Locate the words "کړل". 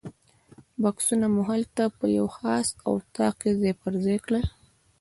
4.25-4.45